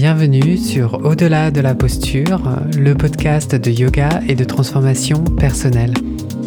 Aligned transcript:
Bienvenue 0.00 0.56
sur 0.56 1.04
Au-delà 1.04 1.50
de 1.50 1.60
la 1.60 1.74
posture, 1.74 2.40
le 2.78 2.94
podcast 2.94 3.56
de 3.56 3.68
yoga 3.68 4.20
et 4.28 4.36
de 4.36 4.44
transformation 4.44 5.24
personnelle. 5.24 5.92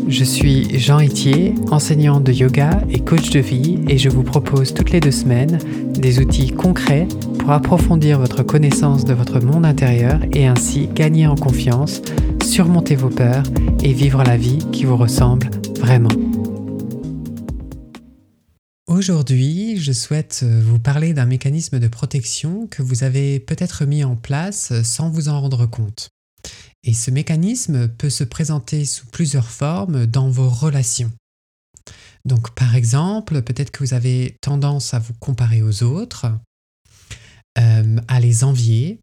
Je 0.07 0.23
suis 0.23 0.79
Jean 0.79 1.01
Itier, 1.01 1.53
enseignant 1.69 2.21
de 2.21 2.31
yoga 2.31 2.69
et 2.89 3.01
coach 3.01 3.29
de 3.31 3.41
vie 3.41 3.83
et 3.89 3.97
je 3.97 4.07
vous 4.07 4.23
propose 4.23 4.73
toutes 4.73 4.91
les 4.91 5.01
deux 5.01 5.11
semaines 5.11 5.59
des 5.93 6.21
outils 6.21 6.51
concrets 6.51 7.09
pour 7.39 7.51
approfondir 7.51 8.19
votre 8.19 8.41
connaissance 8.41 9.03
de 9.03 9.13
votre 9.13 9.41
monde 9.41 9.65
intérieur 9.65 10.21
et 10.31 10.47
ainsi 10.47 10.87
gagner 10.87 11.27
en 11.27 11.35
confiance, 11.35 12.01
surmonter 12.41 12.95
vos 12.95 13.09
peurs 13.09 13.43
et 13.83 13.91
vivre 13.91 14.23
la 14.23 14.37
vie 14.37 14.59
qui 14.71 14.85
vous 14.85 14.95
ressemble 14.95 15.51
vraiment. 15.77 16.30
Aujourd'hui, 19.01 19.77
je 19.77 19.93
souhaite 19.93 20.43
vous 20.43 20.77
parler 20.77 21.15
d'un 21.15 21.25
mécanisme 21.25 21.79
de 21.79 21.87
protection 21.87 22.67
que 22.67 22.83
vous 22.83 23.03
avez 23.03 23.39
peut-être 23.39 23.85
mis 23.85 24.03
en 24.03 24.15
place 24.15 24.79
sans 24.83 25.09
vous 25.09 25.27
en 25.27 25.41
rendre 25.41 25.65
compte. 25.65 26.09
Et 26.83 26.93
ce 26.93 27.09
mécanisme 27.09 27.87
peut 27.87 28.11
se 28.11 28.23
présenter 28.23 28.85
sous 28.85 29.07
plusieurs 29.07 29.49
formes 29.49 30.05
dans 30.05 30.29
vos 30.29 30.47
relations. 30.47 31.11
Donc 32.25 32.53
par 32.53 32.75
exemple, 32.75 33.41
peut-être 33.41 33.71
que 33.71 33.83
vous 33.83 33.95
avez 33.95 34.37
tendance 34.39 34.93
à 34.93 34.99
vous 34.99 35.13
comparer 35.19 35.63
aux 35.63 35.81
autres, 35.81 36.27
euh, 37.57 37.97
à 38.07 38.19
les 38.19 38.43
envier, 38.43 38.99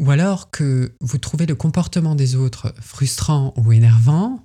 ou 0.00 0.10
alors 0.10 0.50
que 0.50 0.92
vous 1.00 1.18
trouvez 1.18 1.46
le 1.46 1.54
comportement 1.54 2.16
des 2.16 2.34
autres 2.34 2.74
frustrant 2.80 3.54
ou 3.56 3.70
énervant, 3.70 4.44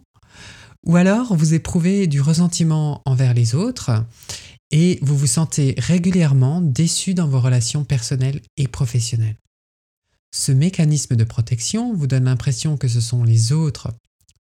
ou 0.85 0.95
alors 0.95 1.35
vous 1.35 1.55
éprouvez 1.55 2.05
du 2.05 2.21
ressentiment 2.21 3.01
envers 3.05 3.33
les 3.33 3.55
autres 3.55 4.05
et 4.71 4.99
vous 5.01 5.17
vous 5.17 5.27
sentez 5.27 5.75
régulièrement 5.77 6.61
déçu 6.61 7.13
dans 7.13 7.27
vos 7.27 7.39
relations 7.39 7.83
personnelles 7.83 8.41
et 8.57 8.67
professionnelles. 8.67 9.37
Ce 10.33 10.51
mécanisme 10.51 11.15
de 11.15 11.23
protection 11.23 11.93
vous 11.93 12.07
donne 12.07 12.25
l'impression 12.25 12.77
que 12.77 12.87
ce 12.87 12.99
sont 12.99 13.23
les 13.23 13.51
autres 13.51 13.93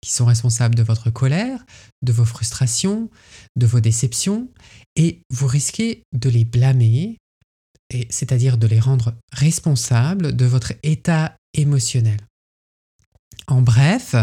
qui 0.02 0.12
sont 0.12 0.26
responsables 0.26 0.76
de 0.76 0.84
votre 0.84 1.12
colère, 1.12 1.64
de 2.02 2.12
vos 2.12 2.26
frustrations, 2.26 3.10
de 3.56 3.66
vos 3.68 3.80
déceptions, 3.80 4.50
et 4.96 5.22
vous 5.30 5.48
risquez 5.48 6.04
de 6.12 6.30
les 6.30 6.44
blâmer, 6.44 7.18
c'est-à-dire 8.10 8.58
de 8.58 8.68
les 8.68 8.80
rendre 8.80 9.14
responsables 9.32 10.36
de 10.36 10.46
votre 10.46 10.74
état 10.82 11.36
émotionnel. 11.54 12.20
En 13.48 13.62
bref, 13.62 14.16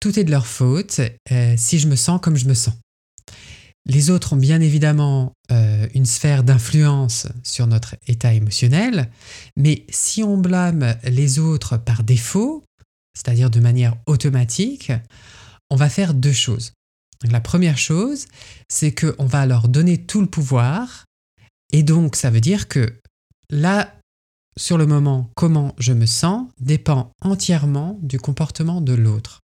tout 0.00 0.18
est 0.18 0.24
de 0.24 0.30
leur 0.30 0.46
faute 0.46 1.00
euh, 1.32 1.54
si 1.56 1.78
je 1.78 1.88
me 1.88 1.96
sens 1.96 2.20
comme 2.20 2.36
je 2.36 2.46
me 2.46 2.54
sens. 2.54 2.74
Les 3.88 4.10
autres 4.10 4.34
ont 4.34 4.36
bien 4.36 4.60
évidemment 4.60 5.32
euh, 5.50 5.88
une 5.94 6.04
sphère 6.04 6.44
d'influence 6.44 7.26
sur 7.42 7.66
notre 7.66 7.96
état 8.06 8.34
émotionnel, 8.34 9.10
mais 9.56 9.86
si 9.88 10.22
on 10.22 10.36
blâme 10.36 10.94
les 11.04 11.38
autres 11.38 11.78
par 11.78 12.02
défaut, 12.02 12.62
c'est-à-dire 13.14 13.48
de 13.48 13.60
manière 13.60 13.96
automatique, 14.06 14.92
on 15.70 15.76
va 15.76 15.88
faire 15.88 16.12
deux 16.12 16.32
choses. 16.32 16.72
La 17.24 17.40
première 17.40 17.78
chose, 17.78 18.26
c'est 18.68 18.94
qu'on 18.94 19.26
va 19.26 19.46
leur 19.46 19.68
donner 19.68 19.96
tout 20.04 20.20
le 20.20 20.28
pouvoir, 20.28 21.06
et 21.72 21.82
donc 21.82 22.14
ça 22.14 22.28
veut 22.30 22.42
dire 22.42 22.68
que 22.68 22.94
là, 23.48 23.94
sur 24.58 24.76
le 24.76 24.86
moment, 24.86 25.30
comment 25.34 25.74
je 25.78 25.94
me 25.94 26.06
sens 26.06 26.46
dépend 26.60 27.10
entièrement 27.22 27.98
du 28.02 28.18
comportement 28.18 28.82
de 28.82 28.92
l'autre. 28.92 29.40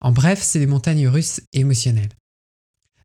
En 0.00 0.12
bref, 0.12 0.40
c'est 0.40 0.58
des 0.60 0.66
montagnes 0.66 1.08
russes 1.08 1.40
émotionnelles. 1.52 2.10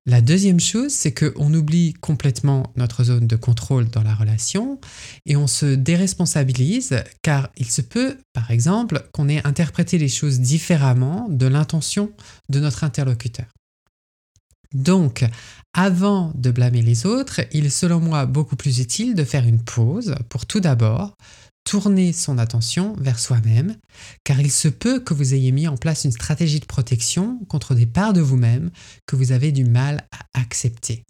La 0.10 0.22
deuxième 0.22 0.62
chose, 0.62 0.94
c'est 0.94 1.14
qu'on 1.14 1.54
oublie 1.54 1.92
complètement 1.92 2.72
notre 2.78 3.04
zone 3.04 3.28
de 3.28 3.36
contrôle 3.36 3.90
dans 3.90 4.04
la 4.04 4.16
relation 4.16 4.80
et 5.26 5.36
on 5.36 5.48
se 5.48 5.66
déresponsabilise 5.66 7.04
car 7.24 7.50
il 7.58 7.70
se 7.70 7.82
peut, 7.82 8.16
par 8.32 8.50
exemple, 8.50 9.06
qu'on 9.12 9.28
ait 9.28 9.46
interprété 9.46 9.98
les 9.98 10.08
choses 10.08 10.40
différemment 10.40 11.28
de 11.30 11.46
l'intention 11.46 12.14
de 12.48 12.62
notre 12.62 12.86
interlocuteur. 12.86 13.48
Donc, 14.74 15.26
avant 15.74 16.32
de 16.36 16.52
blâmer 16.52 16.82
les 16.82 17.06
autres, 17.06 17.42
il 17.52 17.66
est 17.66 17.70
selon 17.70 18.00
moi 18.00 18.26
beaucoup 18.26 18.56
plus 18.56 18.80
utile 18.80 19.14
de 19.14 19.26
faire 19.26 19.46
une 19.46 19.62
pause 19.62 20.16
pour 20.30 20.46
tout 20.46 20.62
d'abord 20.62 21.16
tourner 21.68 22.14
son 22.14 22.38
attention 22.38 22.96
vers 22.98 23.20
soi-même, 23.20 23.76
car 24.24 24.40
il 24.40 24.52
se 24.52 24.70
peut 24.70 25.02
que 25.02 25.14
vous 25.14 25.34
ayez 25.34 25.52
mis 25.52 25.68
en 25.68 25.76
place 25.76 26.06
une 26.06 26.14
stratégie 26.14 26.62
de 26.62 26.66
protection 26.66 27.40
contre 27.50 27.76
des 27.76 27.86
parts 27.86 28.14
de 28.14 28.22
vous-même 28.22 28.72
que 29.06 29.18
vous 29.18 29.34
avez 29.34 29.52
du 29.52 29.66
mal 29.66 30.08
à 30.14 30.40
accepter. 30.40 31.04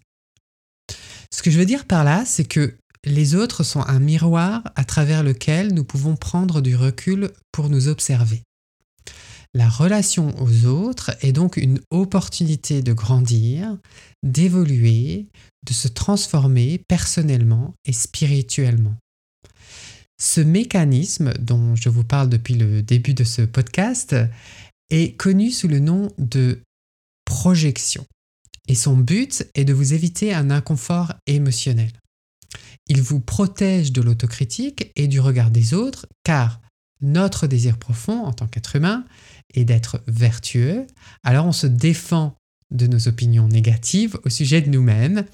Ce 1.32 1.44
que 1.44 1.52
je 1.52 1.60
veux 1.60 1.64
dire 1.64 1.84
par 1.84 2.02
là, 2.02 2.24
c'est 2.26 2.44
que 2.44 2.76
les 3.04 3.36
autres 3.36 3.62
sont 3.62 3.82
un 3.82 4.00
miroir 4.00 4.64
à 4.74 4.84
travers 4.84 5.22
lequel 5.22 5.72
nous 5.72 5.84
pouvons 5.84 6.16
prendre 6.16 6.60
du 6.60 6.74
recul 6.74 7.30
pour 7.52 7.68
nous 7.68 7.86
observer. 7.86 8.42
La 9.54 9.68
relation 9.68 10.34
aux 10.42 10.66
autres 10.66 11.12
est 11.20 11.32
donc 11.32 11.56
une 11.56 11.80
opportunité 11.90 12.82
de 12.82 12.92
grandir, 12.92 13.78
d'évoluer, 14.24 15.28
de 15.64 15.72
se 15.72 15.86
transformer 15.86 16.82
personnellement 16.88 17.74
et 17.84 17.92
spirituellement. 17.92 18.96
Ce 20.20 20.40
mécanisme 20.40 21.32
dont 21.34 21.76
je 21.76 21.88
vous 21.88 22.04
parle 22.04 22.28
depuis 22.28 22.54
le 22.54 22.82
début 22.82 23.14
de 23.14 23.24
ce 23.24 23.42
podcast 23.42 24.16
est 24.90 25.16
connu 25.16 25.50
sous 25.50 25.68
le 25.68 25.78
nom 25.78 26.10
de 26.18 26.60
projection. 27.24 28.04
Et 28.66 28.74
son 28.74 28.96
but 28.96 29.46
est 29.54 29.64
de 29.64 29.72
vous 29.72 29.94
éviter 29.94 30.34
un 30.34 30.50
inconfort 30.50 31.14
émotionnel. 31.26 31.92
Il 32.88 33.00
vous 33.00 33.20
protège 33.20 33.92
de 33.92 34.02
l'autocritique 34.02 34.90
et 34.96 35.06
du 35.06 35.20
regard 35.20 35.50
des 35.50 35.74
autres 35.74 36.06
car 36.24 36.60
notre 37.00 37.46
désir 37.46 37.78
profond 37.78 38.24
en 38.24 38.32
tant 38.32 38.46
qu'être 38.46 38.76
humain 38.76 39.04
est 39.54 39.64
d'être 39.64 40.02
vertueux. 40.06 40.86
Alors 41.22 41.46
on 41.46 41.52
se 41.52 41.66
défend 41.66 42.34
de 42.70 42.86
nos 42.86 43.08
opinions 43.08 43.46
négatives 43.46 44.18
au 44.24 44.30
sujet 44.30 44.62
de 44.62 44.70
nous-mêmes 44.70 45.24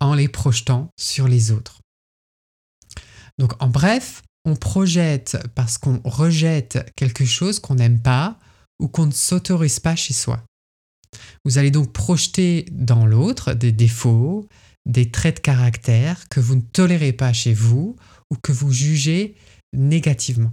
en 0.00 0.14
les 0.14 0.28
projetant 0.28 0.90
sur 0.98 1.28
les 1.28 1.50
autres. 1.50 1.80
Donc 3.38 3.52
en 3.62 3.68
bref, 3.68 4.22
on 4.44 4.56
projette 4.56 5.38
parce 5.54 5.78
qu'on 5.78 6.00
rejette 6.04 6.90
quelque 6.96 7.24
chose 7.24 7.60
qu'on 7.60 7.76
n'aime 7.76 8.00
pas 8.00 8.38
ou 8.78 8.88
qu'on 8.88 9.06
ne 9.06 9.12
s'autorise 9.12 9.80
pas 9.80 9.96
chez 9.96 10.14
soi. 10.14 10.42
Vous 11.44 11.58
allez 11.58 11.70
donc 11.70 11.92
projeter 11.92 12.66
dans 12.70 13.06
l'autre 13.06 13.54
des 13.54 13.72
défauts, 13.72 14.48
des 14.86 15.10
traits 15.10 15.36
de 15.36 15.40
caractère 15.40 16.28
que 16.28 16.40
vous 16.40 16.56
ne 16.56 16.60
tolérez 16.60 17.12
pas 17.12 17.32
chez 17.32 17.54
vous 17.54 17.96
ou 18.30 18.36
que 18.36 18.52
vous 18.52 18.72
jugez 18.72 19.36
négativement. 19.72 20.52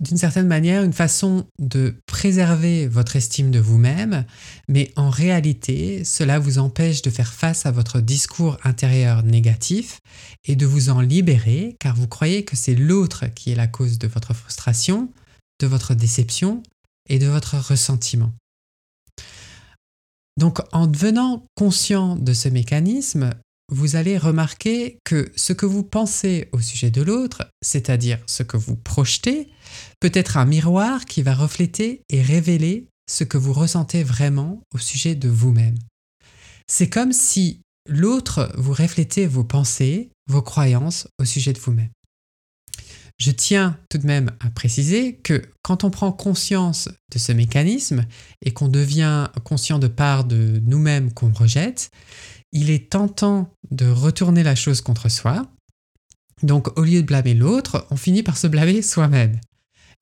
D'une 0.00 0.16
certaine 0.16 0.48
manière 0.48 0.82
une 0.82 0.92
façon 0.92 1.46
de 1.58 1.94
préserver 2.06 2.88
votre 2.88 3.16
estime 3.16 3.50
de 3.50 3.60
vous-même, 3.60 4.24
mais 4.68 4.92
en 4.96 5.08
réalité, 5.08 6.04
cela 6.04 6.38
vous 6.38 6.58
empêche 6.58 7.02
de 7.02 7.10
faire 7.10 7.32
face 7.32 7.64
à 7.64 7.70
votre 7.70 8.00
discours 8.00 8.58
intérieur 8.64 9.22
négatif 9.22 10.00
et 10.44 10.56
de 10.56 10.66
vous 10.66 10.90
en 10.90 11.00
libérer 11.00 11.76
car 11.78 11.94
vous 11.94 12.08
croyez 12.08 12.44
que 12.44 12.56
c'est 12.56 12.74
l'autre 12.74 13.26
qui 13.26 13.52
est 13.52 13.56
la 13.56 13.68
cause 13.68 13.98
de 13.98 14.08
votre 14.08 14.34
frustration, 14.34 15.12
de 15.60 15.66
votre 15.66 15.94
déception 15.94 16.62
et 17.08 17.18
de 17.18 17.26
votre 17.26 17.56
ressentiment. 17.56 18.32
Donc 20.36 20.58
en 20.72 20.88
devenant 20.88 21.44
conscient 21.54 22.16
de 22.16 22.32
ce 22.32 22.48
mécanisme, 22.48 23.30
vous 23.74 23.96
allez 23.96 24.16
remarquer 24.16 24.98
que 25.04 25.32
ce 25.34 25.52
que 25.52 25.66
vous 25.66 25.82
pensez 25.82 26.48
au 26.52 26.60
sujet 26.60 26.90
de 26.90 27.02
l'autre, 27.02 27.50
c'est-à-dire 27.60 28.20
ce 28.26 28.44
que 28.44 28.56
vous 28.56 28.76
projetez, 28.76 29.48
peut 30.00 30.12
être 30.14 30.36
un 30.36 30.44
miroir 30.44 31.04
qui 31.06 31.22
va 31.22 31.34
refléter 31.34 32.02
et 32.08 32.22
révéler 32.22 32.86
ce 33.10 33.24
que 33.24 33.36
vous 33.36 33.52
ressentez 33.52 34.04
vraiment 34.04 34.62
au 34.72 34.78
sujet 34.78 35.16
de 35.16 35.28
vous-même. 35.28 35.76
C'est 36.68 36.88
comme 36.88 37.12
si 37.12 37.60
l'autre 37.88 38.52
vous 38.56 38.72
reflétait 38.72 39.26
vos 39.26 39.44
pensées, 39.44 40.10
vos 40.28 40.42
croyances 40.42 41.08
au 41.18 41.24
sujet 41.24 41.52
de 41.52 41.58
vous-même. 41.58 41.90
Je 43.18 43.30
tiens 43.30 43.78
tout 43.90 43.98
de 43.98 44.06
même 44.06 44.30
à 44.40 44.50
préciser 44.50 45.16
que 45.16 45.42
quand 45.62 45.84
on 45.84 45.90
prend 45.90 46.10
conscience 46.10 46.88
de 47.12 47.18
ce 47.18 47.32
mécanisme 47.32 48.06
et 48.42 48.52
qu'on 48.52 48.68
devient 48.68 49.28
conscient 49.44 49.78
de 49.78 49.86
part 49.86 50.24
de 50.24 50.60
nous-mêmes 50.64 51.12
qu'on 51.12 51.32
rejette, 51.32 51.90
il 52.54 52.70
est 52.70 52.90
tentant 52.90 53.52
de 53.70 53.86
retourner 53.86 54.42
la 54.42 54.54
chose 54.54 54.80
contre 54.80 55.10
soi. 55.10 55.50
Donc 56.42 56.78
au 56.78 56.82
lieu 56.82 57.02
de 57.02 57.06
blâmer 57.06 57.34
l'autre, 57.34 57.86
on 57.90 57.96
finit 57.96 58.22
par 58.22 58.38
se 58.38 58.46
blâmer 58.46 58.80
soi-même. 58.80 59.38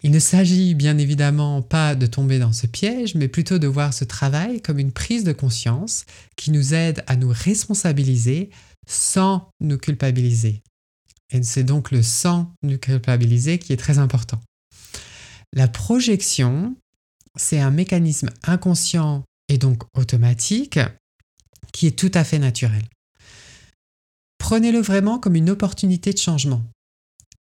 Il 0.05 0.11
ne 0.11 0.19
s'agit 0.19 0.75
bien 0.75 0.99
évidemment 0.99 1.63
pas 1.63 1.95
de 1.95 2.07
tomber 2.07 2.39
dans 2.39 2.53
ce 2.53 2.67
piège, 2.67 3.15
mais 3.15 3.29
plutôt 3.29 3.59
de 3.59 3.67
voir 3.67 3.95
ce 3.95 4.05
travail 4.05 4.61
comme 4.61 4.79
une 4.79 4.93
prise 4.93 5.25
de 5.25 5.33
conscience 5.33 6.05
qui 6.37 6.51
nous 6.51 6.75
aide 6.75 7.03
à 7.07 7.17
nous 7.17 7.33
responsabiliser 7.33 8.51
sans 8.87 9.49
nous 9.61 9.79
culpabiliser. 9.79 10.63
Et 11.31 11.43
c'est 11.43 11.65
donc 11.65 11.91
le 11.91 12.03
sans 12.03 12.53
nous 12.63 12.79
culpabiliser 12.79 13.59
qui 13.59 13.73
est 13.73 13.79
très 13.79 13.99
important. 13.99 14.41
La 15.55 15.69
projection, 15.69 16.77
c'est 17.37 17.61
un 17.61 17.71
mécanisme 17.71 18.29
inconscient 18.43 19.25
et 19.49 19.57
donc 19.57 19.85
automatique 19.97 20.79
qui 21.73 21.87
est 21.87 21.99
tout 21.99 22.11
à 22.15 22.25
fait 22.25 22.39
naturel. 22.39 22.85
Prenez-le 24.39 24.81
vraiment 24.81 25.19
comme 25.19 25.37
une 25.37 25.51
opportunité 25.51 26.13
de 26.13 26.19
changement. 26.19 26.63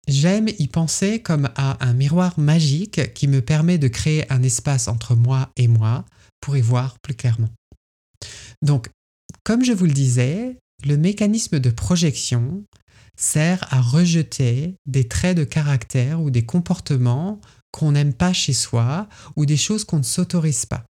j'aime 0.07 0.49
y 0.59 0.67
penser 0.67 1.19
comme 1.21 1.49
à 1.55 1.83
un 1.85 1.93
miroir 1.93 2.39
magique 2.39 3.13
qui 3.13 3.27
me 3.27 3.41
permet 3.41 3.77
de 3.77 3.87
créer 3.87 4.31
un 4.31 4.43
espace 4.43 4.87
entre 4.87 5.15
moi 5.15 5.49
et 5.57 5.67
moi 5.67 6.05
pour 6.41 6.55
y 6.55 6.61
voir 6.61 6.99
plus 6.99 7.15
clairement. 7.15 7.49
Donc, 8.61 8.89
comme 9.43 9.63
je 9.63 9.73
vous 9.73 9.85
le 9.85 9.93
disais, 9.93 10.57
le 10.85 10.97
mécanisme 10.97 11.59
de 11.59 11.69
projection 11.69 12.63
sert 13.17 13.65
à 13.73 13.81
rejeter 13.81 14.75
des 14.85 15.07
traits 15.07 15.37
de 15.37 15.43
caractère 15.43 16.21
ou 16.21 16.29
des 16.29 16.45
comportements 16.45 17.39
qu'on 17.71 17.93
n'aime 17.93 18.13
pas 18.13 18.33
chez 18.33 18.53
soi 18.53 19.07
ou 19.35 19.45
des 19.45 19.57
choses 19.57 19.83
qu'on 19.83 19.97
ne 19.97 20.03
s'autorise 20.03 20.65
pas. 20.65 20.85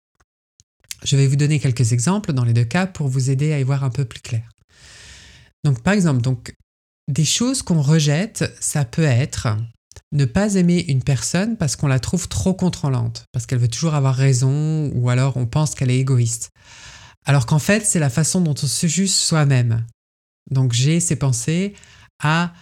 Je 1.05 1.17
vais 1.17 1.27
vous 1.27 1.35
donner 1.35 1.59
quelques 1.59 1.91
exemples 1.91 2.33
dans 2.33 2.45
les 2.45 2.53
deux 2.53 2.63
cas 2.63 2.87
pour 2.87 3.07
vous 3.07 3.29
aider 3.29 3.51
à 3.51 3.59
y 3.59 3.63
voir 3.63 3.83
un 3.83 3.89
peu 3.89 4.05
plus 4.05 4.21
clair. 4.21 4.49
Donc 5.63 5.81
par 5.81 5.93
exemple, 5.93 6.21
donc 6.21 6.55
des 7.11 7.25
choses 7.25 7.61
qu'on 7.61 7.81
rejette, 7.81 8.53
ça 8.59 8.85
peut 8.85 9.03
être 9.03 9.57
ne 10.11 10.25
pas 10.25 10.55
aimer 10.55 10.85
une 10.87 11.03
personne 11.03 11.57
parce 11.57 11.75
qu'on 11.75 11.87
la 11.87 11.99
trouve 11.99 12.27
trop 12.27 12.53
contrôlante, 12.53 13.25
parce 13.31 13.45
qu'elle 13.45 13.59
veut 13.59 13.67
toujours 13.67 13.95
avoir 13.95 14.15
raison 14.15 14.89
ou 14.93 15.09
alors 15.09 15.37
on 15.37 15.45
pense 15.45 15.75
qu'elle 15.75 15.91
est 15.91 15.99
égoïste. 15.99 16.51
Alors 17.25 17.45
qu'en 17.45 17.59
fait, 17.59 17.85
c'est 17.85 17.99
la 17.99 18.09
façon 18.09 18.41
dont 18.41 18.55
on 18.61 18.67
se 18.67 18.87
juge 18.87 19.09
soi-même. 19.09 19.85
Donc 20.51 20.73
j'ai 20.73 20.99
ces 20.99 21.15
pensées 21.15 21.73
à 22.21 22.53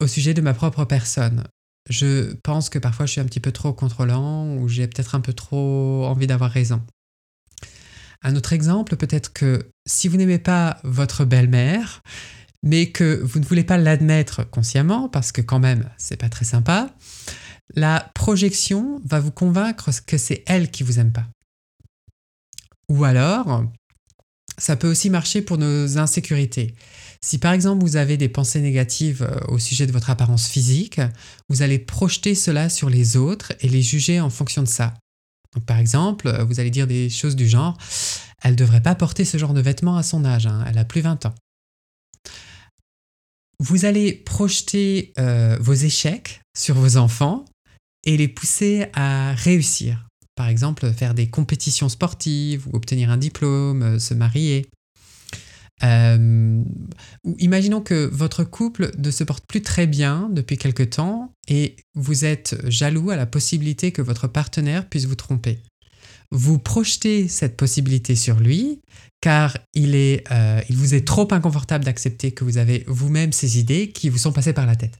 au 0.00 0.06
sujet 0.06 0.34
de 0.34 0.40
ma 0.40 0.54
propre 0.54 0.84
personne. 0.84 1.44
Je 1.88 2.34
pense 2.42 2.68
que 2.68 2.78
parfois 2.78 3.06
je 3.06 3.12
suis 3.12 3.20
un 3.20 3.24
petit 3.24 3.40
peu 3.40 3.52
trop 3.52 3.72
contrôlant 3.72 4.56
ou 4.56 4.68
j'ai 4.68 4.86
peut-être 4.88 5.14
un 5.14 5.20
peu 5.20 5.32
trop 5.32 6.04
envie 6.06 6.26
d'avoir 6.26 6.50
raison. 6.50 6.82
Un 8.22 8.36
autre 8.36 8.52
exemple, 8.52 8.96
peut-être 8.96 9.32
que 9.32 9.70
si 9.86 10.08
vous 10.08 10.16
n'aimez 10.16 10.38
pas 10.38 10.80
votre 10.84 11.24
belle-mère, 11.24 12.02
mais 12.62 12.90
que 12.90 13.20
vous 13.22 13.38
ne 13.38 13.44
voulez 13.44 13.64
pas 13.64 13.78
l'admettre 13.78 14.48
consciemment, 14.48 15.08
parce 15.08 15.32
que 15.32 15.40
quand 15.40 15.60
même, 15.60 15.88
c'est 15.98 16.16
pas 16.16 16.28
très 16.28 16.44
sympa, 16.44 16.90
la 17.74 18.10
projection 18.14 19.00
va 19.04 19.20
vous 19.20 19.30
convaincre 19.30 19.90
que 20.06 20.18
c'est 20.18 20.42
elle 20.46 20.70
qui 20.70 20.82
vous 20.82 20.98
aime 20.98 21.12
pas. 21.12 21.26
Ou 22.88 23.04
alors, 23.04 23.64
ça 24.58 24.76
peut 24.76 24.90
aussi 24.90 25.10
marcher 25.10 25.42
pour 25.42 25.58
nos 25.58 25.98
insécurités. 25.98 26.74
Si 27.20 27.38
par 27.38 27.52
exemple 27.52 27.82
vous 27.82 27.96
avez 27.96 28.16
des 28.16 28.28
pensées 28.28 28.60
négatives 28.60 29.22
euh, 29.22 29.40
au 29.48 29.58
sujet 29.58 29.86
de 29.86 29.92
votre 29.92 30.10
apparence 30.10 30.48
physique, 30.48 31.00
vous 31.48 31.62
allez 31.62 31.78
projeter 31.78 32.34
cela 32.34 32.68
sur 32.68 32.88
les 32.88 33.16
autres 33.16 33.52
et 33.60 33.68
les 33.68 33.82
juger 33.82 34.20
en 34.20 34.30
fonction 34.30 34.62
de 34.62 34.68
ça. 34.68 34.94
Par 35.66 35.78
exemple, 35.78 36.28
euh, 36.28 36.44
vous 36.44 36.60
allez 36.60 36.70
dire 36.70 36.86
des 36.86 37.08
choses 37.10 37.36
du 37.36 37.48
genre 37.48 37.76
elle 38.42 38.52
ne 38.52 38.56
devrait 38.56 38.82
pas 38.82 38.94
porter 38.94 39.24
ce 39.24 39.38
genre 39.38 39.54
de 39.54 39.60
vêtements 39.60 39.96
à 39.96 40.02
son 40.02 40.24
âge, 40.24 40.46
hein, 40.46 40.64
elle 40.68 40.78
a 40.78 40.84
plus 40.84 41.00
20 41.00 41.26
ans. 41.26 41.34
Vous 43.58 43.86
allez 43.86 44.12
projeter 44.12 45.12
euh, 45.18 45.56
vos 45.60 45.72
échecs 45.72 46.42
sur 46.56 46.74
vos 46.74 46.98
enfants 46.98 47.44
et 48.04 48.16
les 48.16 48.28
pousser 48.28 48.86
à 48.92 49.32
réussir. 49.32 50.06
Par 50.34 50.48
exemple, 50.48 50.92
faire 50.92 51.14
des 51.14 51.30
compétitions 51.30 51.88
sportives 51.88 52.68
ou 52.68 52.76
obtenir 52.76 53.10
un 53.10 53.16
diplôme, 53.16 53.98
se 53.98 54.12
marier. 54.12 54.66
Euh, 55.82 56.62
imaginons 57.38 57.82
que 57.82 58.08
votre 58.10 58.44
couple 58.44 58.92
ne 58.98 59.10
se 59.10 59.24
porte 59.24 59.44
plus 59.46 59.62
très 59.62 59.86
bien 59.86 60.28
depuis 60.32 60.56
quelque 60.56 60.82
temps 60.82 61.32
et 61.48 61.76
vous 61.94 62.24
êtes 62.24 62.56
jaloux 62.66 63.10
à 63.10 63.16
la 63.16 63.26
possibilité 63.26 63.92
que 63.92 64.02
votre 64.02 64.26
partenaire 64.26 64.88
puisse 64.88 65.04
vous 65.04 65.16
tromper. 65.16 65.58
Vous 66.30 66.58
projetez 66.58 67.28
cette 67.28 67.56
possibilité 67.56 68.16
sur 68.16 68.40
lui 68.40 68.80
car 69.20 69.56
il, 69.74 69.94
est, 69.94 70.24
euh, 70.32 70.60
il 70.68 70.76
vous 70.76 70.94
est 70.94 71.06
trop 71.06 71.28
inconfortable 71.30 71.84
d'accepter 71.84 72.32
que 72.32 72.44
vous 72.44 72.58
avez 72.58 72.84
vous-même 72.86 73.32
ces 73.32 73.58
idées 73.58 73.90
qui 73.90 74.08
vous 74.08 74.18
sont 74.18 74.32
passées 74.32 74.52
par 74.52 74.66
la 74.66 74.76
tête. 74.76 74.98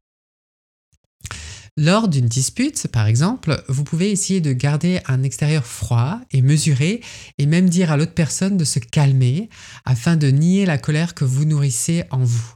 Lors 1.79 2.09
d'une 2.09 2.27
dispute, 2.27 2.89
par 2.89 3.07
exemple, 3.07 3.63
vous 3.69 3.85
pouvez 3.85 4.11
essayer 4.11 4.41
de 4.41 4.55
garder 4.55 5.01
un 5.07 5.23
extérieur 5.23 5.67
froid 5.67 6.21
et 6.31 6.41
mesuré 6.41 7.03
et 7.37 7.45
même 7.45 7.69
dire 7.69 7.93
à 7.93 7.99
l'autre 7.99 8.15
personne 8.15 8.57
de 8.57 8.65
se 8.65 8.79
calmer 8.79 9.51
afin 9.85 10.17
de 10.17 10.29
nier 10.29 10.65
la 10.65 10.79
colère 10.79 11.15
que 11.15 11.27
vous 11.27 11.45
nourrissez 11.45 12.05
en 12.11 12.25
vous. 12.25 12.55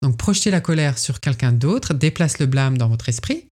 Donc 0.00 0.16
projeter 0.16 0.50
la 0.50 0.62
colère 0.62 0.96
sur 0.96 1.20
quelqu'un 1.20 1.52
d'autre 1.52 1.92
déplace 1.92 2.38
le 2.38 2.46
blâme 2.46 2.78
dans 2.78 2.88
votre 2.88 3.10
esprit 3.10 3.48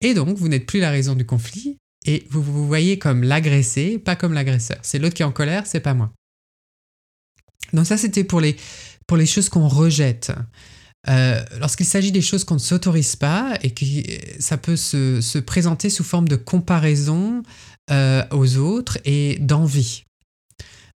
et 0.00 0.14
donc 0.14 0.36
vous 0.38 0.48
n'êtes 0.48 0.66
plus 0.66 0.80
la 0.80 0.90
raison 0.90 1.14
du 1.14 1.26
conflit 1.26 1.78
et 2.06 2.24
vous 2.30 2.42
vous 2.42 2.66
voyez 2.68 2.98
comme 3.00 3.24
l'agressé, 3.24 3.98
pas 3.98 4.14
comme 4.14 4.32
l'agresseur. 4.32 4.78
C'est 4.82 5.00
l'autre 5.00 5.14
qui 5.14 5.22
est 5.22 5.26
en 5.26 5.32
colère, 5.32 5.66
c'est 5.66 5.80
pas 5.80 5.94
moi. 5.94 6.12
Donc 7.72 7.86
ça 7.86 7.96
c'était 7.96 8.24
pour 8.24 8.40
les, 8.40 8.56
pour 9.08 9.16
les 9.16 9.26
choses 9.26 9.48
qu'on 9.48 9.66
rejette. 9.66 10.32
Euh, 11.08 11.44
lorsqu'il 11.60 11.86
s'agit 11.86 12.12
des 12.12 12.22
choses 12.22 12.44
qu'on 12.44 12.54
ne 12.54 12.60
s'autorise 12.60 13.16
pas 13.16 13.58
et 13.62 13.70
que 13.70 13.84
ça 14.38 14.56
peut 14.56 14.76
se, 14.76 15.38
présenter 15.38 15.90
sous 15.90 16.04
forme 16.04 16.28
de 16.28 16.36
comparaison 16.36 17.42
euh, 17.90 18.24
aux 18.30 18.56
autres 18.56 18.98
et 19.04 19.38
d'envie. 19.40 20.04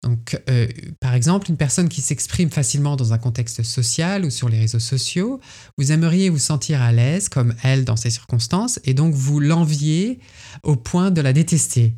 Donc, 0.02 0.40
euh, 0.48 0.68
par 1.00 1.14
exemple, 1.14 1.50
une 1.50 1.56
personne 1.56 1.88
qui 1.88 2.00
s'exprime 2.00 2.50
facilement 2.50 2.94
dans 2.94 3.12
un 3.12 3.18
contexte 3.18 3.64
social 3.64 4.24
ou 4.24 4.30
sur 4.30 4.48
les 4.48 4.58
réseaux 4.60 4.78
sociaux, 4.78 5.40
vous 5.78 5.90
aimeriez 5.90 6.28
vous 6.28 6.38
sentir 6.38 6.80
à 6.80 6.92
l'aise 6.92 7.28
comme 7.28 7.54
elle 7.64 7.84
dans 7.84 7.96
ces 7.96 8.10
circonstances 8.10 8.78
et 8.84 8.94
donc 8.94 9.14
vous 9.14 9.40
l'enviez 9.40 10.20
au 10.62 10.76
point 10.76 11.10
de 11.10 11.20
la 11.20 11.32
détester. 11.32 11.94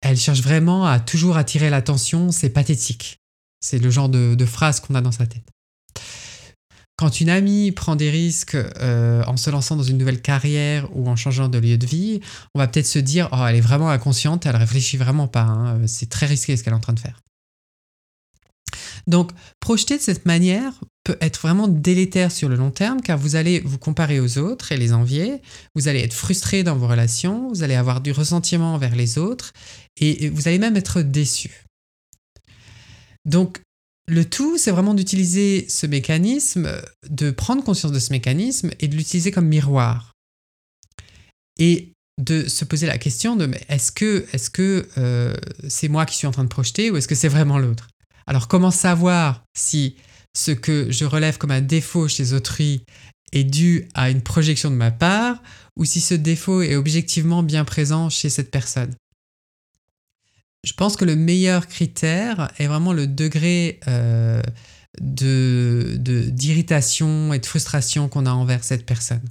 Elle 0.00 0.16
cherche 0.16 0.42
vraiment 0.42 0.86
à 0.86 1.00
toujours 1.00 1.36
attirer 1.36 1.70
l'attention, 1.70 2.30
c'est 2.30 2.50
pathétique. 2.50 3.18
C'est 3.60 3.78
le 3.78 3.90
genre 3.90 4.08
de 4.08 4.44
phrase 4.44 4.78
qu'on 4.78 4.94
a 4.94 5.00
dans 5.00 5.10
sa 5.10 5.26
tête. 5.26 5.48
Quand 6.98 7.20
une 7.20 7.30
amie 7.30 7.70
prend 7.70 7.94
des 7.94 8.10
risques 8.10 8.56
euh, 8.56 9.22
en 9.28 9.36
se 9.36 9.50
lançant 9.50 9.76
dans 9.76 9.84
une 9.84 9.98
nouvelle 9.98 10.20
carrière 10.20 10.88
ou 10.96 11.08
en 11.08 11.14
changeant 11.14 11.48
de 11.48 11.56
lieu 11.56 11.78
de 11.78 11.86
vie, 11.86 12.20
on 12.56 12.58
va 12.58 12.66
peut-être 12.66 12.88
se 12.88 12.98
dire 12.98 13.28
oh 13.30 13.46
elle 13.48 13.54
est 13.54 13.60
vraiment 13.60 13.88
inconsciente, 13.88 14.46
elle 14.46 14.56
réfléchit 14.56 14.96
vraiment 14.96 15.28
pas, 15.28 15.42
hein, 15.42 15.86
c'est 15.86 16.10
très 16.10 16.26
risqué 16.26 16.56
ce 16.56 16.64
qu'elle 16.64 16.72
est 16.72 16.76
en 16.76 16.80
train 16.80 16.94
de 16.94 16.98
faire. 17.00 17.20
Donc 19.06 19.30
projeter 19.60 19.96
de 19.96 20.02
cette 20.02 20.26
manière 20.26 20.72
peut 21.04 21.16
être 21.20 21.40
vraiment 21.40 21.68
délétère 21.68 22.32
sur 22.32 22.48
le 22.48 22.56
long 22.56 22.72
terme 22.72 23.00
car 23.00 23.16
vous 23.16 23.36
allez 23.36 23.60
vous 23.60 23.78
comparer 23.78 24.18
aux 24.18 24.36
autres 24.36 24.72
et 24.72 24.76
les 24.76 24.92
envier, 24.92 25.40
vous 25.76 25.86
allez 25.86 26.00
être 26.00 26.12
frustré 26.12 26.64
dans 26.64 26.74
vos 26.74 26.88
relations, 26.88 27.48
vous 27.48 27.62
allez 27.62 27.76
avoir 27.76 28.00
du 28.00 28.10
ressentiment 28.10 28.74
envers 28.74 28.96
les 28.96 29.18
autres 29.18 29.52
et 29.98 30.28
vous 30.30 30.48
allez 30.48 30.58
même 30.58 30.76
être 30.76 31.02
déçu. 31.02 31.64
Donc 33.24 33.60
le 34.08 34.24
tout, 34.24 34.56
c'est 34.56 34.70
vraiment 34.70 34.94
d'utiliser 34.94 35.66
ce 35.68 35.86
mécanisme, 35.86 36.70
de 37.08 37.30
prendre 37.30 37.62
conscience 37.62 37.92
de 37.92 37.98
ce 37.98 38.10
mécanisme 38.10 38.70
et 38.80 38.88
de 38.88 38.96
l'utiliser 38.96 39.30
comme 39.30 39.46
miroir. 39.46 40.14
Et 41.58 41.92
de 42.18 42.48
se 42.48 42.64
poser 42.64 42.86
la 42.86 42.98
question 42.98 43.36
de 43.36 43.48
est-ce 43.68 43.92
que 43.92 44.26
que 44.52 44.88
euh, 44.96 45.34
c'est 45.68 45.88
moi 45.88 46.06
qui 46.06 46.16
suis 46.16 46.26
en 46.26 46.32
train 46.32 46.42
de 46.42 46.48
projeter 46.48 46.90
ou 46.90 46.96
est-ce 46.96 47.06
que 47.06 47.14
c'est 47.14 47.28
vraiment 47.28 47.58
l'autre? 47.58 47.88
Alors 48.26 48.48
comment 48.48 48.70
savoir 48.70 49.44
si 49.56 49.96
ce 50.34 50.50
que 50.50 50.90
je 50.90 51.04
relève 51.04 51.38
comme 51.38 51.50
un 51.50 51.60
défaut 51.60 52.08
chez 52.08 52.32
autrui 52.32 52.82
est 53.32 53.44
dû 53.44 53.88
à 53.94 54.10
une 54.10 54.22
projection 54.22 54.70
de 54.70 54.76
ma 54.76 54.90
part 54.90 55.42
ou 55.76 55.84
si 55.84 56.00
ce 56.00 56.14
défaut 56.14 56.62
est 56.62 56.76
objectivement 56.76 57.42
bien 57.42 57.64
présent 57.64 58.10
chez 58.10 58.30
cette 58.30 58.50
personne? 58.50 58.94
Je 60.64 60.72
pense 60.72 60.96
que 60.96 61.04
le 61.04 61.16
meilleur 61.16 61.66
critère 61.66 62.50
est 62.58 62.66
vraiment 62.66 62.92
le 62.92 63.06
degré 63.06 63.80
euh, 63.86 64.42
d'irritation 65.00 67.32
et 67.32 67.38
de 67.38 67.46
frustration 67.46 68.08
qu'on 68.08 68.26
a 68.26 68.32
envers 68.32 68.64
cette 68.64 68.84
personne. 68.84 69.22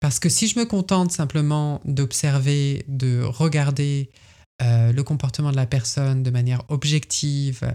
Parce 0.00 0.20
que 0.20 0.28
si 0.28 0.46
je 0.46 0.58
me 0.58 0.64
contente 0.64 1.10
simplement 1.10 1.80
d'observer, 1.84 2.84
de 2.88 3.22
regarder 3.22 4.10
euh, 4.62 4.92
le 4.92 5.02
comportement 5.02 5.50
de 5.50 5.56
la 5.56 5.66
personne 5.66 6.22
de 6.22 6.30
manière 6.30 6.62
objective, 6.68 7.74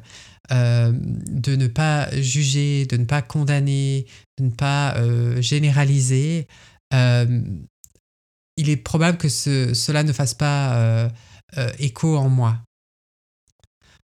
euh, 0.52 0.94
de 0.94 1.56
ne 1.56 1.68
pas 1.68 2.10
juger, 2.22 2.86
de 2.86 2.98
ne 2.98 3.06
pas 3.06 3.22
condamner, 3.22 4.06
de 4.38 4.46
ne 4.46 4.52
pas 4.52 4.96
généraliser, 5.42 6.48
il 6.92 8.70
est 8.70 8.78
probable 8.78 9.18
que 9.18 9.28
cela 9.28 10.04
ne 10.04 10.14
fasse 10.14 10.36
pas 10.36 11.10
euh, 11.58 11.72
écho 11.80 12.18
en 12.18 12.30
moi. 12.30 12.60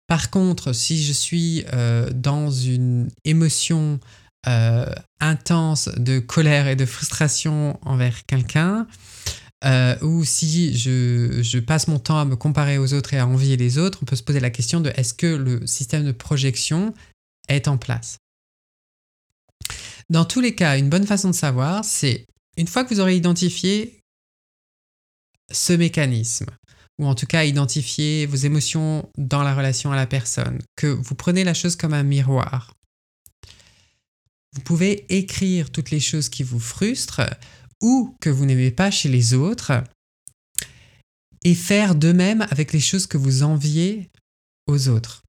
Par 0.06 0.30
contre, 0.30 0.72
si 0.72 1.02
je 1.02 1.12
suis 1.12 1.64
euh, 1.72 2.10
dans 2.10 2.50
une 2.50 3.08
émotion 3.24 3.98
euh, 4.46 4.86
intense 5.20 5.88
de 5.96 6.20
colère 6.20 6.68
et 6.68 6.76
de 6.76 6.86
frustration 6.86 7.78
envers 7.82 8.24
quelqu'un, 8.26 8.86
ou 10.00 10.24
si 10.24 10.78
je, 10.78 11.42
je, 11.42 11.58
passe 11.58 11.88
mon 11.88 11.98
temps 11.98 12.20
à 12.20 12.24
me 12.24 12.36
comparer 12.36 12.78
aux 12.78 12.94
autres 12.94 13.14
et 13.14 13.18
à 13.18 13.26
envier 13.26 13.56
les 13.56 13.78
autres, 13.78 13.98
on 14.00 14.04
peut 14.04 14.14
se 14.14 14.22
poser 14.22 14.38
la 14.38 14.50
question 14.50 14.80
de 14.80 14.90
est-ce 14.90 15.12
que 15.12 15.26
le 15.26 15.66
système 15.66 16.04
de 16.04 16.12
projection 16.12 16.94
est 17.48 17.66
en 17.66 17.76
place? 17.76 18.18
Dans 20.08 20.24
tous 20.24 20.40
les 20.40 20.54
cas, 20.54 20.78
une 20.78 20.88
bonne 20.88 21.06
façon 21.06 21.30
de 21.30 21.34
savoir, 21.34 21.84
c'est 21.84 22.26
une 22.56 22.68
fois 22.68 22.84
que 22.84 22.94
vous 22.94 23.00
aurez 23.00 23.16
identifié 23.16 24.00
ce 25.50 25.72
mécanisme, 25.72 26.46
ou 26.98 27.06
en 27.06 27.14
tout 27.14 27.26
cas 27.26 27.44
identifier 27.44 28.26
vos 28.26 28.36
émotions 28.36 29.10
dans 29.18 29.42
la 29.42 29.54
relation 29.54 29.92
à 29.92 29.96
la 29.96 30.06
personne, 30.06 30.60
que 30.76 30.86
vous 30.86 31.14
prenez 31.14 31.44
la 31.44 31.54
chose 31.54 31.76
comme 31.76 31.94
un 31.94 32.02
miroir. 32.02 32.72
vous 34.54 34.62
pouvez 34.62 35.04
écrire 35.14 35.70
toutes 35.70 35.90
les 35.90 36.00
choses 36.00 36.30
qui 36.30 36.42
vous 36.42 36.60
frustrent 36.60 37.28
ou 37.82 38.16
que 38.22 38.30
vous 38.30 38.46
n'aimez 38.46 38.70
pas 38.70 38.90
chez 38.90 39.10
les 39.10 39.34
autres 39.34 39.84
et 41.44 41.54
faire 41.54 41.94
de 41.94 42.12
même 42.12 42.46
avec 42.50 42.72
les 42.72 42.80
choses 42.80 43.06
que 43.06 43.18
vous 43.18 43.42
enviez 43.42 44.10
aux 44.66 44.88
autres. 44.88 45.22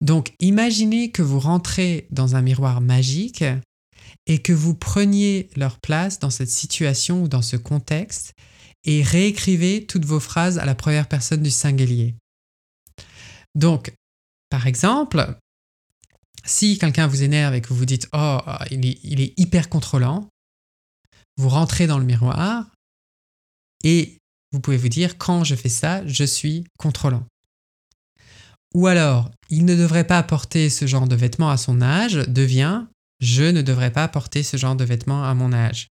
Donc 0.00 0.32
imaginez 0.38 1.10
que 1.10 1.22
vous 1.22 1.40
rentrez 1.40 2.06
dans 2.10 2.36
un 2.36 2.42
miroir 2.42 2.80
magique 2.80 3.44
et 4.26 4.38
que 4.38 4.52
vous 4.52 4.74
preniez 4.74 5.50
leur 5.56 5.78
place 5.80 6.18
dans 6.20 6.30
cette 6.30 6.50
situation 6.50 7.24
ou 7.24 7.28
dans 7.28 7.42
ce 7.42 7.56
contexte 7.56 8.32
et 8.84 9.02
réécrivez 9.02 9.86
toutes 9.86 10.04
vos 10.04 10.20
phrases 10.20 10.58
à 10.58 10.64
la 10.64 10.74
première 10.74 11.08
personne 11.08 11.42
du 11.42 11.50
singulier. 11.50 12.14
Donc, 13.54 13.92
par 14.48 14.66
exemple, 14.66 15.36
si 16.44 16.78
quelqu'un 16.78 17.06
vous 17.06 17.22
énerve 17.22 17.54
et 17.54 17.60
que 17.60 17.72
vous 17.72 17.84
dites 17.84 18.08
Oh, 18.12 18.38
il 18.70 18.86
est, 18.86 18.98
il 19.02 19.20
est 19.20 19.38
hyper 19.38 19.68
contrôlant, 19.68 20.28
vous 21.36 21.48
rentrez 21.48 21.86
dans 21.86 21.98
le 21.98 22.04
miroir 22.04 22.66
et 23.84 24.18
vous 24.52 24.60
pouvez 24.60 24.76
vous 24.76 24.88
dire 24.88 25.18
Quand 25.18 25.44
je 25.44 25.54
fais 25.54 25.68
ça, 25.68 26.06
je 26.06 26.24
suis 26.24 26.64
contrôlant. 26.78 27.26
Ou 28.74 28.86
alors, 28.86 29.30
il 29.48 29.64
ne 29.64 29.74
devrait 29.74 30.06
pas 30.06 30.22
porter 30.22 30.70
ce 30.70 30.86
genre 30.86 31.08
de 31.08 31.16
vêtements 31.16 31.50
à 31.50 31.56
son 31.56 31.82
âge 31.82 32.14
devient 32.28 32.84
je 33.20 33.44
ne 33.44 33.62
devrais 33.62 33.92
pas 33.92 34.08
porter 34.08 34.42
ce 34.42 34.56
genre 34.56 34.76
de 34.76 34.84
vêtements 34.84 35.24
à 35.24 35.34
mon 35.34 35.52
âge. 35.52 35.88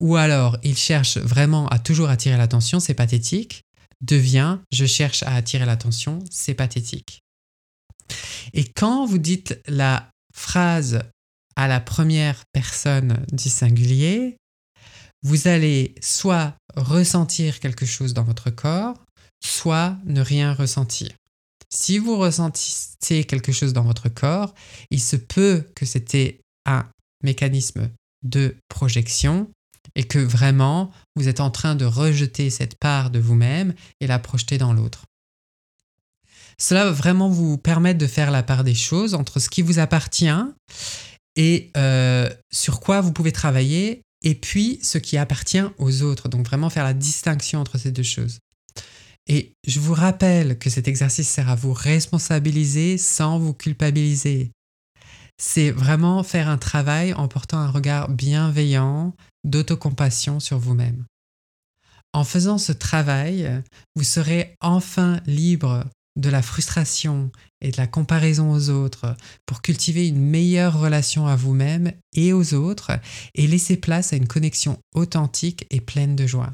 Ou 0.00 0.16
alors, 0.16 0.58
il 0.62 0.76
cherche 0.76 1.18
vraiment 1.18 1.66
à 1.68 1.78
toujours 1.78 2.08
attirer 2.08 2.36
l'attention, 2.36 2.80
c'est 2.80 2.94
pathétique, 2.94 3.62
devient 4.00 4.58
je 4.72 4.86
cherche 4.86 5.22
à 5.24 5.34
attirer 5.34 5.66
l'attention, 5.66 6.20
c'est 6.30 6.54
pathétique. 6.54 7.20
Et 8.54 8.64
quand 8.64 9.06
vous 9.06 9.18
dites 9.18 9.60
la 9.66 10.10
phrase 10.32 11.00
à 11.56 11.66
la 11.66 11.80
première 11.80 12.44
personne 12.52 13.24
du 13.32 13.48
singulier, 13.48 14.36
vous 15.22 15.48
allez 15.48 15.94
soit 16.00 16.54
ressentir 16.76 17.58
quelque 17.58 17.86
chose 17.86 18.14
dans 18.14 18.22
votre 18.22 18.50
corps, 18.50 18.94
soit 19.44 19.96
ne 20.04 20.20
rien 20.20 20.54
ressentir. 20.54 21.10
Si 21.70 21.98
vous 21.98 22.16
ressentissez 22.16 23.24
quelque 23.24 23.52
chose 23.52 23.72
dans 23.72 23.82
votre 23.82 24.08
corps, 24.08 24.54
il 24.90 25.00
se 25.00 25.16
peut 25.16 25.64
que 25.74 25.84
c'était 25.84 26.40
un 26.64 26.86
mécanisme 27.22 27.90
de 28.22 28.56
projection 28.68 29.50
et 29.94 30.04
que 30.04 30.18
vraiment 30.18 30.90
vous 31.16 31.28
êtes 31.28 31.40
en 31.40 31.50
train 31.50 31.74
de 31.74 31.84
rejeter 31.84 32.50
cette 32.50 32.78
part 32.78 33.10
de 33.10 33.18
vous-même 33.18 33.74
et 34.00 34.06
la 34.06 34.18
projeter 34.18 34.58
dans 34.58 34.72
l'autre. 34.72 35.04
Cela 36.60 36.86
va 36.86 36.90
vraiment 36.90 37.28
vous 37.28 37.56
permettre 37.56 37.98
de 37.98 38.06
faire 38.06 38.30
la 38.30 38.42
part 38.42 38.64
des 38.64 38.74
choses 38.74 39.14
entre 39.14 39.38
ce 39.38 39.48
qui 39.48 39.62
vous 39.62 39.78
appartient 39.78 40.28
et 41.36 41.70
euh, 41.76 42.28
sur 42.50 42.80
quoi 42.80 43.00
vous 43.00 43.12
pouvez 43.12 43.30
travailler 43.30 44.02
et 44.24 44.34
puis 44.34 44.80
ce 44.82 44.98
qui 44.98 45.16
appartient 45.16 45.62
aux 45.78 46.02
autres. 46.02 46.28
Donc 46.28 46.44
vraiment 46.46 46.70
faire 46.70 46.84
la 46.84 46.94
distinction 46.94 47.60
entre 47.60 47.78
ces 47.78 47.92
deux 47.92 48.02
choses. 48.02 48.38
Et 49.28 49.52
je 49.66 49.78
vous 49.78 49.94
rappelle 49.94 50.58
que 50.58 50.70
cet 50.70 50.88
exercice 50.88 51.28
sert 51.28 51.50
à 51.50 51.54
vous 51.54 51.72
responsabiliser 51.74 52.98
sans 52.98 53.38
vous 53.38 53.52
culpabiliser. 53.52 54.50
C'est 55.40 55.70
vraiment 55.70 56.22
faire 56.24 56.48
un 56.48 56.58
travail 56.58 57.14
en 57.14 57.28
portant 57.28 57.58
un 57.58 57.70
regard 57.70 58.08
bienveillant 58.08 59.14
d'autocompassion 59.44 60.40
sur 60.40 60.58
vous-même. 60.58 61.04
En 62.12 62.24
faisant 62.24 62.58
ce 62.58 62.72
travail, 62.72 63.62
vous 63.94 64.02
serez 64.02 64.54
enfin 64.60 65.20
libre 65.26 65.84
de 66.16 66.28
la 66.30 66.42
frustration 66.42 67.30
et 67.60 67.70
de 67.70 67.76
la 67.76 67.86
comparaison 67.86 68.52
aux 68.52 68.70
autres 68.70 69.16
pour 69.46 69.62
cultiver 69.62 70.08
une 70.08 70.18
meilleure 70.20 70.80
relation 70.80 71.28
à 71.28 71.36
vous-même 71.36 71.92
et 72.14 72.32
aux 72.32 72.54
autres 72.54 72.98
et 73.34 73.46
laisser 73.46 73.76
place 73.76 74.12
à 74.12 74.16
une 74.16 74.26
connexion 74.26 74.78
authentique 74.94 75.66
et 75.70 75.80
pleine 75.80 76.16
de 76.16 76.26
joie. 76.26 76.52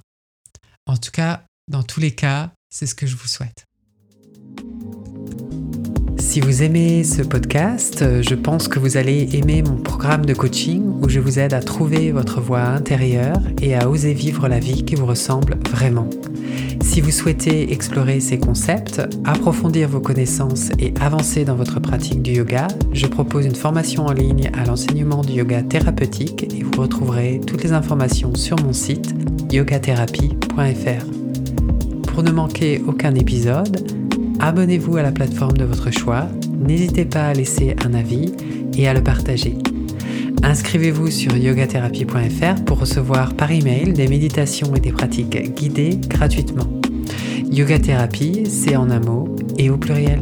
En 0.86 0.98
tout 0.98 1.10
cas, 1.10 1.44
dans 1.68 1.82
tous 1.82 2.00
les 2.00 2.14
cas, 2.14 2.52
c'est 2.68 2.86
ce 2.86 2.94
que 2.94 3.06
je 3.06 3.16
vous 3.16 3.28
souhaite. 3.28 3.64
Si 6.34 6.40
vous 6.40 6.64
aimez 6.64 7.04
ce 7.04 7.22
podcast, 7.22 8.04
je 8.20 8.34
pense 8.34 8.66
que 8.66 8.80
vous 8.80 8.96
allez 8.96 9.36
aimer 9.36 9.62
mon 9.62 9.76
programme 9.76 10.26
de 10.26 10.34
coaching 10.34 10.82
où 11.00 11.08
je 11.08 11.20
vous 11.20 11.38
aide 11.38 11.54
à 11.54 11.60
trouver 11.60 12.10
votre 12.10 12.40
voie 12.40 12.62
intérieure 12.62 13.38
et 13.62 13.76
à 13.76 13.88
oser 13.88 14.14
vivre 14.14 14.48
la 14.48 14.58
vie 14.58 14.84
qui 14.84 14.96
vous 14.96 15.06
ressemble 15.06 15.56
vraiment. 15.70 16.10
Si 16.82 17.00
vous 17.00 17.12
souhaitez 17.12 17.72
explorer 17.72 18.18
ces 18.18 18.40
concepts, 18.40 19.00
approfondir 19.24 19.88
vos 19.88 20.00
connaissances 20.00 20.70
et 20.80 20.92
avancer 21.00 21.44
dans 21.44 21.54
votre 21.54 21.78
pratique 21.78 22.20
du 22.20 22.32
yoga, 22.32 22.66
je 22.92 23.06
propose 23.06 23.46
une 23.46 23.54
formation 23.54 24.06
en 24.06 24.12
ligne 24.12 24.50
à 24.54 24.64
l'enseignement 24.64 25.22
du 25.22 25.34
yoga 25.34 25.62
thérapeutique 25.62 26.52
et 26.52 26.64
vous 26.64 26.82
retrouverez 26.82 27.42
toutes 27.46 27.62
les 27.62 27.70
informations 27.70 28.34
sur 28.34 28.60
mon 28.60 28.72
site 28.72 29.14
yogatherapie.fr. 29.52 31.06
Pour 32.08 32.24
ne 32.24 32.32
manquer 32.32 32.82
aucun 32.84 33.14
épisode, 33.14 34.03
abonnez-vous 34.40 34.96
à 34.96 35.02
la 35.02 35.12
plateforme 35.12 35.56
de 35.56 35.64
votre 35.64 35.90
choix, 35.90 36.28
n'hésitez 36.58 37.04
pas 37.04 37.28
à 37.28 37.34
laisser 37.34 37.76
un 37.84 37.94
avis 37.94 38.32
et 38.76 38.88
à 38.88 38.94
le 38.94 39.02
partager. 39.02 39.56
Inscrivez-vous 40.42 41.10
sur 41.10 41.36
yogatherapie.fr 41.36 42.64
pour 42.64 42.80
recevoir 42.80 43.34
par 43.34 43.50
email 43.50 43.92
des 43.92 44.08
méditations 44.08 44.74
et 44.74 44.80
des 44.80 44.92
pratiques 44.92 45.54
guidées 45.54 45.98
gratuitement. 46.08 46.68
Yoga 47.50 47.78
c'est 48.48 48.76
en 48.76 48.90
un 48.90 49.00
mot 49.00 49.34
et 49.58 49.70
au 49.70 49.76
pluriel. 49.76 50.20